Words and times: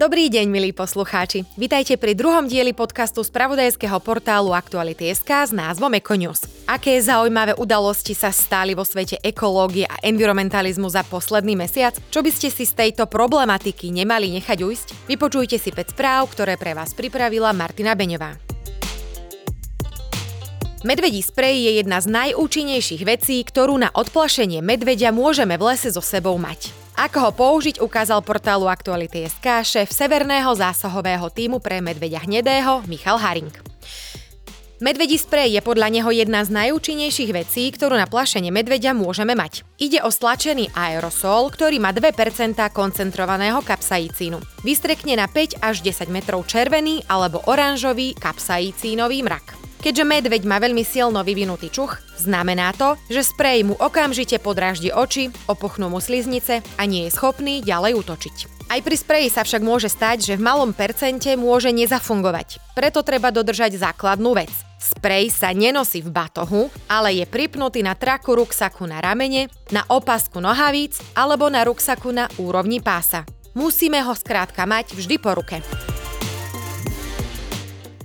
Dobrý 0.00 0.32
deň, 0.32 0.48
milí 0.48 0.72
poslucháči. 0.72 1.44
Vitajte 1.60 2.00
pri 2.00 2.16
druhom 2.16 2.48
dieli 2.48 2.72
podcastu 2.72 3.20
z 3.20 3.28
pravodajského 3.36 4.00
portálu 4.00 4.56
Aktuality.sk 4.56 5.28
s 5.28 5.52
názvom 5.52 5.92
Econews. 5.92 6.48
Aké 6.64 6.96
zaujímavé 7.04 7.52
udalosti 7.60 8.16
sa 8.16 8.32
stali 8.32 8.72
vo 8.72 8.80
svete 8.80 9.20
ekológie 9.20 9.84
a 9.84 10.00
environmentalizmu 10.00 10.88
za 10.88 11.04
posledný 11.04 11.52
mesiac? 11.52 12.00
Čo 12.08 12.24
by 12.24 12.32
ste 12.32 12.48
si 12.48 12.64
z 12.64 12.72
tejto 12.72 13.12
problematiky 13.12 13.92
nemali 13.92 14.32
nechať 14.40 14.64
ujsť? 14.64 14.88
Vypočujte 15.04 15.60
si 15.60 15.68
5 15.68 15.92
správ, 15.92 16.32
ktoré 16.32 16.56
pre 16.56 16.72
vás 16.72 16.96
pripravila 16.96 17.52
Martina 17.52 17.92
Beňová. 17.92 18.40
Medvedí 20.80 21.20
sprej 21.20 21.60
je 21.60 21.70
jedna 21.84 22.00
z 22.00 22.08
najúčinnejších 22.08 23.04
vecí, 23.04 23.44
ktorú 23.44 23.76
na 23.76 23.92
odplašenie 23.92 24.64
medvedia 24.64 25.12
môžeme 25.12 25.60
v 25.60 25.76
lese 25.76 25.92
so 25.92 26.00
sebou 26.00 26.40
mať. 26.40 26.79
Ako 27.00 27.16
ho 27.24 27.32
použiť, 27.32 27.80
ukázal 27.80 28.20
portálu 28.20 28.68
Aktuality.sk 28.68 29.64
šéf 29.64 29.88
Severného 29.88 30.52
zásahového 30.52 31.32
týmu 31.32 31.56
pre 31.56 31.80
medvedia 31.80 32.20
hnedého 32.20 32.84
Michal 32.84 33.16
Haring. 33.16 33.48
Medvedí 34.84 35.16
sprej 35.16 35.56
je 35.56 35.64
podľa 35.64 35.88
neho 35.88 36.12
jedna 36.12 36.44
z 36.44 36.52
najúčinnejších 36.52 37.32
vecí, 37.32 37.72
ktorú 37.72 37.96
na 37.96 38.04
plašenie 38.04 38.52
medvedia 38.52 38.92
môžeme 38.92 39.32
mať. 39.32 39.64
Ide 39.80 40.04
o 40.04 40.12
stlačený 40.12 40.76
aerosol, 40.76 41.48
ktorý 41.48 41.80
má 41.80 41.88
2% 41.96 42.60
koncentrovaného 42.68 43.64
kapsaicínu. 43.64 44.36
Vystrekne 44.60 45.16
na 45.16 45.24
5 45.24 45.56
až 45.64 45.80
10 45.80 46.04
metrov 46.12 46.44
červený 46.44 47.08
alebo 47.08 47.40
oranžový 47.48 48.12
kapsaicínový 48.12 49.24
mrak. 49.24 49.69
Keďže 49.80 50.04
medveď 50.04 50.44
má 50.44 50.60
veľmi 50.60 50.84
silno 50.84 51.24
vyvinutý 51.24 51.72
čuch, 51.72 51.96
znamená 52.20 52.76
to, 52.76 53.00
že 53.08 53.32
sprej 53.32 53.64
mu 53.64 53.74
okamžite 53.80 54.36
podráždi 54.36 54.92
oči, 54.92 55.32
opuchnú 55.48 55.88
mu 55.88 56.04
sliznice 56.04 56.60
a 56.76 56.82
nie 56.84 57.08
je 57.08 57.16
schopný 57.16 57.64
ďalej 57.64 57.96
útočiť. 57.96 58.36
Aj 58.70 58.78
pri 58.84 58.94
spreji 58.94 59.32
sa 59.32 59.42
však 59.42 59.64
môže 59.64 59.88
stať, 59.88 60.22
že 60.22 60.34
v 60.36 60.46
malom 60.46 60.70
percente 60.76 61.32
môže 61.34 61.72
nezafungovať. 61.72 62.60
Preto 62.76 63.00
treba 63.00 63.32
dodržať 63.32 63.80
základnú 63.80 64.36
vec. 64.36 64.52
Sprej 64.76 65.32
sa 65.32 65.50
nenosí 65.56 66.04
v 66.04 66.12
batohu, 66.12 66.68
ale 66.86 67.16
je 67.18 67.24
pripnutý 67.26 67.80
na 67.80 67.96
traku 67.96 68.36
ruksaku 68.36 68.84
na 68.84 69.00
ramene, 69.00 69.48
na 69.74 69.82
opasku 69.88 70.38
nohavíc 70.44 71.00
alebo 71.16 71.48
na 71.48 71.64
ruksaku 71.64 72.14
na 72.14 72.28
úrovni 72.38 72.78
pása. 72.84 73.24
Musíme 73.56 73.98
ho 74.04 74.14
skrátka 74.14 74.68
mať 74.68 74.94
vždy 74.94 75.16
po 75.18 75.34
ruke. 75.34 75.58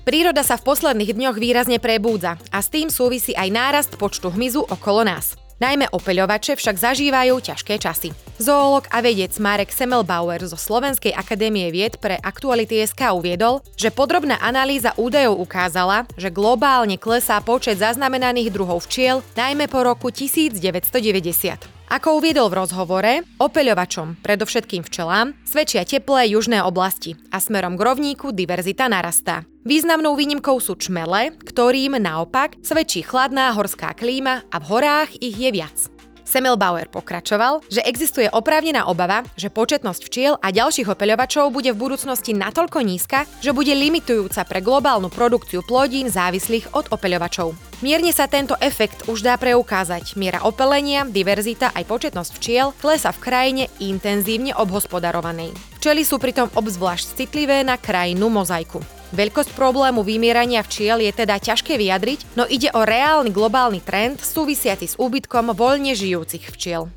Príroda 0.05 0.45
sa 0.45 0.53
v 0.53 0.69
posledných 0.69 1.17
dňoch 1.17 1.37
výrazne 1.41 1.81
prebúdza 1.81 2.37
a 2.53 2.61
s 2.61 2.69
tým 2.69 2.93
súvisí 2.93 3.33
aj 3.33 3.49
nárast 3.49 3.93
počtu 3.97 4.29
hmyzu 4.29 4.61
okolo 4.61 5.01
nás. 5.01 5.33
Najmä 5.57 5.89
opeľovače 5.89 6.61
však 6.61 6.77
zažívajú 6.77 7.41
ťažké 7.41 7.81
časy. 7.81 8.13
Zoolog 8.37 8.85
a 8.93 9.01
vedec 9.01 9.33
Marek 9.41 9.73
Semmelbauer 9.73 10.45
zo 10.45 10.61
Slovenskej 10.61 11.09
akadémie 11.09 11.73
vied 11.73 11.97
pre 11.97 12.21
Aktuality.sk 12.21 13.01
uviedol, 13.17 13.65
že 13.73 13.89
podrobná 13.89 14.37
analýza 14.45 14.93
údajov 14.93 15.41
ukázala, 15.41 16.05
že 16.21 16.29
globálne 16.29 17.01
klesá 17.01 17.41
počet 17.41 17.81
zaznamenaných 17.81 18.53
druhov 18.53 18.85
včiel 18.85 19.25
najmä 19.33 19.65
po 19.65 19.81
roku 19.89 20.13
1990. 20.13 21.74
Ako 21.85 22.17
uviedol 22.17 22.49
v 22.49 22.65
rozhovore, 22.65 23.13
opeľovačom, 23.37 24.17
predovšetkým 24.25 24.81
včelám, 24.81 25.37
svedčia 25.45 25.85
teplé 25.85 26.33
južné 26.33 26.65
oblasti 26.65 27.13
a 27.29 27.37
smerom 27.37 27.77
k 27.77 27.85
rovníku 27.85 28.33
diverzita 28.33 28.89
narastá. 28.89 29.45
Významnou 29.61 30.17
výnimkou 30.17 30.57
sú 30.57 30.73
čmele, 30.81 31.37
ktorým 31.45 32.01
naopak 32.01 32.57
svedčí 32.65 33.05
chladná 33.05 33.53
horská 33.53 33.93
klíma 33.93 34.49
a 34.49 34.57
v 34.57 34.65
horách 34.65 35.13
ich 35.21 35.37
je 35.37 35.49
viac. 35.53 35.77
Semmelbauer 36.25 36.89
pokračoval, 36.89 37.61
že 37.69 37.85
existuje 37.85 38.25
oprávnená 38.27 38.89
obava, 38.89 39.21
že 39.37 39.53
početnosť 39.53 40.01
včiel 40.09 40.33
a 40.41 40.49
ďalších 40.49 40.89
opeľovačov 40.89 41.53
bude 41.53 41.69
v 41.71 41.79
budúcnosti 41.79 42.33
natoľko 42.33 42.81
nízka, 42.81 43.29
že 43.45 43.53
bude 43.53 43.71
limitujúca 43.71 44.41
pre 44.49 44.59
globálnu 44.59 45.13
produkciu 45.13 45.61
plodín 45.61 46.09
závislých 46.09 46.73
od 46.73 46.89
opeľovačov. 46.89 47.53
Mierne 47.85 48.09
sa 48.09 48.25
tento 48.25 48.57
efekt 48.57 49.05
už 49.05 49.21
dá 49.21 49.37
preukázať. 49.37 50.17
Miera 50.17 50.41
opelenia, 50.41 51.05
diverzita 51.05 51.69
aj 51.77 51.85
početnosť 51.85 52.31
včiel 52.41 52.73
klesa 52.81 53.13
v 53.13 53.21
krajine 53.21 53.63
intenzívne 53.77 54.57
obhospodarovanej. 54.57 55.53
Včely 55.77 56.01
sú 56.01 56.17
pritom 56.17 56.49
obzvlášť 56.57 57.13
citlivé 57.13 57.61
na 57.61 57.77
krajinu 57.77 58.33
mozaiku. 58.33 58.81
Veľkosť 59.13 59.53
problému 59.53 60.01
vymierania 60.01 60.65
včiel 60.65 60.97
je 61.03 61.13
teda 61.13 61.37
ťažké 61.37 61.77
vyjadriť, 61.77 62.33
no 62.33 62.49
ide 62.49 62.73
o 62.73 62.81
reálny 62.81 63.29
globálny 63.29 63.83
trend 63.85 64.17
súvisiaci 64.17 64.89
s 64.89 64.97
úbytkom 64.97 65.53
voľne 65.53 65.93
žijúcich 65.93 66.49
včiel. 66.49 66.89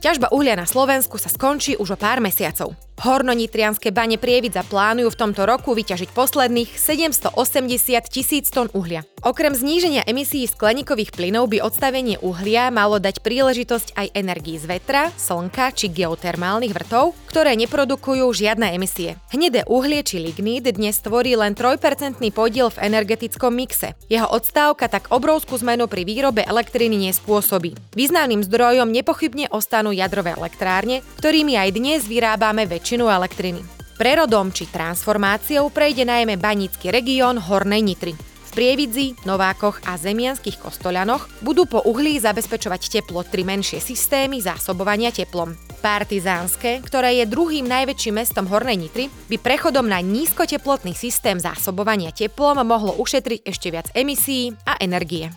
Ťažba 0.00 0.32
uhlia 0.32 0.56
na 0.56 0.68
Slovensku 0.68 1.16
sa 1.16 1.32
skončí 1.32 1.80
už 1.80 1.96
o 1.96 1.98
pár 2.00 2.20
mesiacov. 2.20 2.76
Hornonitrianske 2.94 3.90
bane 3.90 4.22
Prievidza 4.22 4.62
plánujú 4.62 5.10
v 5.10 5.18
tomto 5.18 5.42
roku 5.50 5.74
vyťažiť 5.74 6.14
posledných 6.14 6.78
780 6.78 7.34
tisíc 8.06 8.46
tón 8.54 8.70
uhlia. 8.70 9.02
Okrem 9.24 9.56
zníženia 9.56 10.06
emisí 10.06 10.46
skleníkových 10.46 11.10
plynov 11.10 11.50
by 11.50 11.58
odstavenie 11.64 12.20
uhlia 12.22 12.70
malo 12.70 13.02
dať 13.02 13.24
príležitosť 13.24 13.96
aj 13.98 14.06
energii 14.14 14.60
z 14.60 14.68
vetra, 14.68 15.10
slnka 15.16 15.74
či 15.74 15.90
geotermálnych 15.90 16.76
vrtov, 16.76 17.16
ktoré 17.26 17.58
neprodukujú 17.58 18.30
žiadne 18.30 18.76
emisie. 18.76 19.18
Hnedé 19.32 19.66
uhlie 19.66 20.06
či 20.06 20.22
lignít 20.22 20.70
dnes 20.70 21.00
tvorí 21.02 21.34
len 21.34 21.56
3% 21.58 22.20
podiel 22.30 22.68
v 22.70 22.78
energetickom 22.84 23.50
mixe. 23.50 23.96
Jeho 24.06 24.28
odstávka 24.28 24.86
tak 24.86 25.10
obrovskú 25.10 25.56
zmenu 25.58 25.88
pri 25.90 26.06
výrobe 26.06 26.44
elektriny 26.46 27.10
nespôsobí. 27.10 27.74
Významným 27.96 28.44
zdrojom 28.44 28.92
nepochybne 28.92 29.50
ostanú 29.50 29.90
jadrové 29.90 30.36
elektrárne, 30.36 31.00
ktorými 31.16 31.56
aj 31.58 31.68
dnes 31.72 32.00
vyrábame 32.04 32.68
väčšinu 32.68 32.83
väčšinu 32.84 33.08
elektriny. 33.08 33.64
Prerodom 33.96 34.52
či 34.52 34.68
transformáciou 34.68 35.72
prejde 35.72 36.04
najmä 36.04 36.36
banícky 36.36 36.92
región 36.92 37.40
Hornej 37.40 37.80
Nitry. 37.80 38.12
V 38.12 38.50
Prievidzi, 38.52 39.16
Novákoch 39.24 39.88
a 39.88 39.96
Zemianských 39.96 40.60
kostoľanoch 40.60 41.40
budú 41.40 41.64
po 41.64 41.80
uhlí 41.80 42.20
zabezpečovať 42.20 43.00
teplo 43.00 43.24
tri 43.24 43.40
menšie 43.40 43.80
systémy 43.80 44.44
zásobovania 44.44 45.08
teplom. 45.16 45.56
Partizánske, 45.80 46.84
ktoré 46.84 47.24
je 47.24 47.32
druhým 47.32 47.64
najväčším 47.64 48.20
mestom 48.20 48.44
Hornej 48.52 48.76
Nitry, 48.76 49.08
by 49.32 49.40
prechodom 49.40 49.88
na 49.88 50.04
nízkoteplotný 50.04 50.92
systém 50.92 51.40
zásobovania 51.40 52.12
teplom 52.12 52.60
mohlo 52.68 52.92
ušetriť 53.00 53.48
ešte 53.48 53.72
viac 53.72 53.88
emisí 53.96 54.52
a 54.68 54.76
energie. 54.76 55.32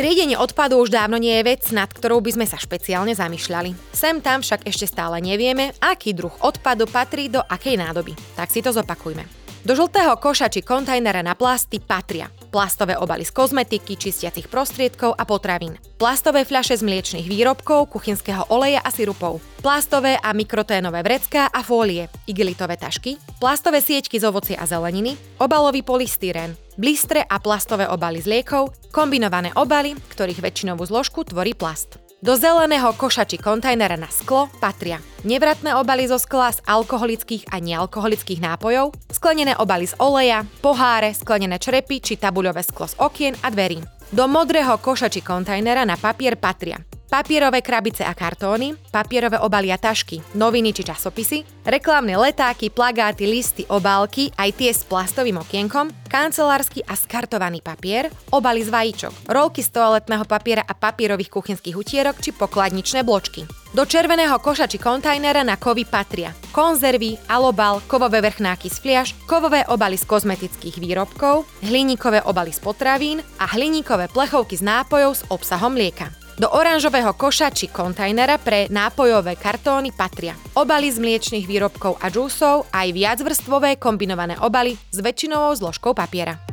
Triedenie 0.00 0.40
odpadu 0.40 0.80
už 0.80 0.88
dávno 0.88 1.20
nie 1.20 1.36
je 1.36 1.44
vec, 1.44 1.60
nad 1.76 1.84
ktorou 1.84 2.24
by 2.24 2.32
sme 2.32 2.48
sa 2.48 2.56
špeciálne 2.56 3.12
zamýšľali. 3.12 3.92
Sem 3.92 4.24
tam 4.24 4.40
však 4.40 4.64
ešte 4.64 4.88
stále 4.88 5.20
nevieme, 5.20 5.76
aký 5.76 6.16
druh 6.16 6.32
odpadu 6.40 6.88
patrí 6.88 7.28
do 7.28 7.44
akej 7.44 7.76
nádoby. 7.76 8.16
Tak 8.32 8.48
si 8.48 8.64
to 8.64 8.72
zopakujme. 8.72 9.28
Do 9.60 9.76
žltého 9.76 10.16
koša 10.16 10.48
či 10.48 10.64
kontajnera 10.64 11.20
na 11.20 11.36
plasty 11.36 11.84
patria 11.84 12.32
plastové 12.50 12.98
obaly 12.98 13.22
z 13.22 13.30
kozmetiky, 13.30 13.94
čistiacich 13.94 14.50
prostriedkov 14.50 15.14
a 15.14 15.22
potravín, 15.22 15.78
plastové 15.96 16.42
fľaše 16.42 16.82
z 16.82 16.82
mliečných 16.82 17.30
výrobkov, 17.30 17.94
kuchynského 17.94 18.50
oleja 18.50 18.82
a 18.82 18.90
sirupov, 18.90 19.38
plastové 19.62 20.18
a 20.18 20.34
mikroténové 20.34 21.06
vrecká 21.06 21.46
a 21.46 21.62
fólie, 21.62 22.10
igelitové 22.26 22.74
tašky, 22.76 23.16
plastové 23.38 23.78
sieťky 23.78 24.18
z 24.18 24.26
ovocie 24.26 24.56
a 24.58 24.66
zeleniny, 24.66 25.14
obalový 25.38 25.86
polystyrén, 25.86 26.58
blistre 26.80 27.20
a 27.20 27.36
plastové 27.36 27.84
obaly 27.84 28.24
z 28.24 28.40
liekov, 28.40 28.72
kombinované 28.88 29.52
obaly, 29.52 29.92
ktorých 30.16 30.40
väčšinovú 30.40 30.88
zložku 30.88 31.28
tvorí 31.28 31.52
plast. 31.52 32.00
Do 32.20 32.36
zeleného 32.36 32.92
koša 32.96 33.24
či 33.24 33.40
kontajnera 33.40 33.96
na 33.96 34.08
sklo 34.08 34.48
patria 34.60 35.00
nevratné 35.24 35.76
obaly 35.76 36.04
zo 36.08 36.16
skla 36.20 36.52
z 36.52 36.60
alkoholických 36.68 37.48
a 37.48 37.60
nealkoholických 37.60 38.40
nápojov, 38.44 38.92
sklenené 39.12 39.56
obaly 39.56 39.88
z 39.88 39.96
oleja, 40.00 40.44
poháre, 40.64 41.12
sklenené 41.16 41.56
črepy 41.60 42.00
či 42.00 42.20
tabuľové 42.20 42.64
sklo 42.64 42.88
z 42.88 42.96
okien 43.00 43.36
a 43.40 43.48
dverí. 43.48 43.80
Do 44.12 44.28
modrého 44.28 44.76
koša 44.80 45.08
či 45.08 45.24
kontajnera 45.24 45.88
na 45.88 45.96
papier 45.96 46.36
patria 46.36 46.89
papierové 47.10 47.58
krabice 47.58 48.06
a 48.06 48.14
kartóny, 48.14 48.78
papierové 48.94 49.42
obaly 49.42 49.74
a 49.74 49.76
tašky, 49.76 50.22
noviny 50.38 50.70
či 50.70 50.86
časopisy, 50.86 51.42
reklamné 51.66 52.14
letáky, 52.14 52.70
plagáty, 52.70 53.26
listy, 53.26 53.66
obálky, 53.66 54.30
aj 54.38 54.50
tie 54.54 54.70
s 54.70 54.86
plastovým 54.86 55.42
okienkom, 55.42 55.90
kancelársky 56.06 56.86
a 56.86 56.94
skartovaný 56.94 57.58
papier, 57.58 58.14
obaly 58.30 58.62
z 58.62 58.70
vajíčok, 58.70 59.12
rolky 59.26 59.66
z 59.66 59.74
toaletného 59.74 60.22
papiera 60.24 60.62
a 60.62 60.72
papierových 60.72 61.34
kuchynských 61.34 61.74
utierok 61.74 62.22
či 62.22 62.30
pokladničné 62.30 63.02
bločky. 63.02 63.42
Do 63.74 63.82
červeného 63.86 64.38
koša 64.38 64.70
či 64.70 64.78
kontajnera 64.78 65.42
na 65.42 65.54
kovy 65.58 65.86
patria 65.86 66.34
konzervy, 66.50 67.14
alobal, 67.30 67.78
kovové 67.86 68.18
vrchnáky 68.20 68.66
z 68.66 68.78
fliaž, 68.82 69.08
kovové 69.30 69.62
obaly 69.70 69.94
z 69.94 70.04
kozmetických 70.04 70.82
výrobkov, 70.82 71.46
hliníkové 71.62 72.22
obaly 72.26 72.50
z 72.50 72.58
potravín 72.58 73.22
a 73.38 73.46
hliníkové 73.46 74.10
plechovky 74.10 74.58
z 74.58 74.66
nápojov 74.66 75.12
s 75.14 75.22
obsahom 75.30 75.78
mlieka. 75.78 76.19
Do 76.40 76.48
oranžového 76.56 77.12
koša 77.20 77.52
či 77.52 77.68
kontajnera 77.68 78.40
pre 78.40 78.64
nápojové 78.72 79.36
kartóny 79.36 79.92
patria 79.92 80.32
obaly 80.56 80.88
z 80.88 80.96
mliečných 80.96 81.44
výrobkov 81.44 82.00
a 82.00 82.08
džúsov 82.08 82.64
aj 82.72 82.96
viacvrstvové 82.96 83.76
kombinované 83.76 84.40
obaly 84.40 84.72
s 84.72 85.04
väčšinovou 85.04 85.52
zložkou 85.52 85.92
papiera. 85.92 86.49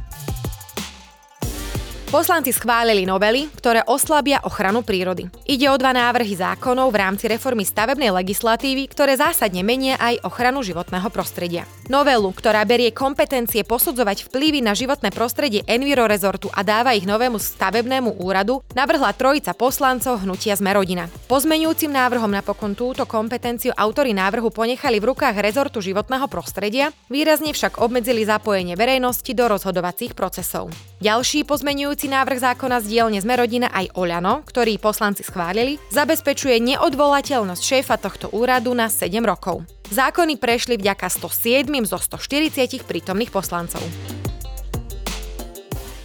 Poslanci 2.08 2.56
schválili 2.56 3.04
novely, 3.04 3.52
ktoré 3.60 3.84
oslabia 3.84 4.40
ochranu 4.48 4.80
prírody. 4.80 5.28
Ide 5.44 5.68
o 5.68 5.76
dva 5.76 5.92
návrhy 5.92 6.40
zákonov 6.40 6.96
v 6.96 7.04
rámci 7.04 7.28
reformy 7.28 7.68
stavebnej 7.68 8.16
legislatívy, 8.16 8.88
ktoré 8.88 9.20
zásadne 9.20 9.60
menia 9.60 10.00
aj 10.00 10.24
ochranu 10.24 10.64
životného 10.64 11.04
prostredia. 11.12 11.68
Novelu, 11.92 12.32
ktorá 12.32 12.64
berie 12.64 12.96
kompetencie 12.96 13.68
posudzovať 13.68 14.32
vplyvy 14.32 14.64
na 14.64 14.72
životné 14.72 15.12
prostredie 15.12 15.68
Enviro 15.68 16.08
Resortu 16.08 16.48
a 16.56 16.64
dáva 16.64 16.96
ich 16.96 17.04
novému 17.04 17.44
stavebnému 17.44 18.24
úradu, 18.24 18.64
navrhla 18.72 19.12
trojica 19.12 19.52
poslancov 19.52 20.24
hnutia 20.24 20.56
Zmerodina. 20.56 21.12
Pozmenujúcim 21.28 21.92
návrhom 21.92 22.32
napokon 22.32 22.72
túto 22.72 23.04
kompetenciu 23.04 23.76
autory 23.76 24.16
návrhu 24.16 24.48
ponechali 24.48 25.04
v 25.04 25.12
rukách 25.12 25.44
rezortu 25.44 25.84
životného 25.84 26.32
prostredia, 26.32 26.88
výrazne 27.12 27.52
však 27.52 27.84
obmedzili 27.84 28.24
zapojenie 28.24 28.80
verejnosti 28.80 29.36
do 29.36 29.44
rozhodovacích 29.44 30.16
procesov. 30.16 30.72
Ďalší 31.04 31.44
pozmenujúci 31.46 31.97
návrh 32.06 32.54
zákona 32.54 32.86
z 32.86 32.94
dielne 32.94 33.18
Sme 33.18 33.34
rodina 33.34 33.74
aj 33.74 33.98
Oľano, 33.98 34.46
ktorý 34.46 34.78
poslanci 34.78 35.26
schválili, 35.26 35.82
zabezpečuje 35.90 36.62
neodvolateľnosť 36.62 37.64
šéfa 37.66 37.98
tohto 37.98 38.30
úradu 38.30 38.78
na 38.78 38.86
7 38.86 39.10
rokov. 39.26 39.66
Zákony 39.90 40.38
prešli 40.38 40.78
vďaka 40.78 41.10
107 41.10 41.66
zo 41.90 41.98
140 41.98 42.86
prítomných 42.86 43.34
poslancov. 43.34 43.82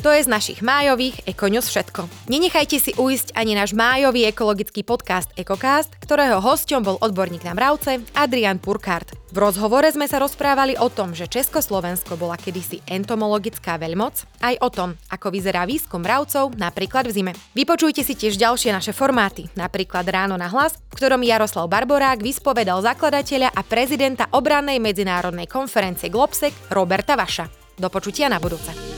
To 0.02 0.10
je 0.10 0.26
z 0.26 0.34
našich 0.34 0.66
májových 0.66 1.22
Econews 1.30 1.70
všetko. 1.70 2.10
Nenechajte 2.26 2.74
si 2.82 2.90
uísť 2.98 3.38
ani 3.38 3.54
náš 3.54 3.70
májový 3.70 4.26
ekologický 4.26 4.82
podcast 4.82 5.30
EcoCast, 5.38 5.94
ktorého 6.02 6.42
hosťom 6.42 6.82
bol 6.82 6.98
odborník 6.98 7.46
na 7.46 7.54
mravce 7.54 8.02
Adrian 8.18 8.58
Purkart. 8.58 9.14
V 9.30 9.38
rozhovore 9.38 9.86
sme 9.94 10.10
sa 10.10 10.18
rozprávali 10.18 10.74
o 10.74 10.90
tom, 10.90 11.14
že 11.14 11.30
Československo 11.30 12.18
bola 12.18 12.34
kedysi 12.34 12.82
entomologická 12.90 13.78
veľmoc, 13.78 14.26
aj 14.42 14.58
o 14.58 14.68
tom, 14.74 14.98
ako 15.06 15.30
vyzerá 15.30 15.70
výskum 15.70 16.02
mravcov 16.02 16.58
napríklad 16.58 17.06
v 17.06 17.14
zime. 17.22 17.32
Vypočujte 17.54 18.02
si 18.02 18.18
tiež 18.18 18.34
ďalšie 18.42 18.74
naše 18.74 18.90
formáty, 18.90 19.46
napríklad 19.54 20.02
Ráno 20.10 20.34
na 20.34 20.50
hlas, 20.50 20.82
v 20.90 20.98
ktorom 20.98 21.22
Jaroslav 21.22 21.70
Barborák 21.70 22.18
vyspovedal 22.18 22.82
zakladateľa 22.82 23.54
a 23.54 23.62
prezidenta 23.62 24.26
obrannej 24.34 24.82
medzinárodnej 24.82 25.46
konferencie 25.46 26.10
Globsec 26.10 26.50
Roberta 26.74 27.14
Vaša. 27.14 27.46
Do 27.78 27.86
počutia 27.86 28.26
na 28.26 28.42
budúce. 28.42 28.91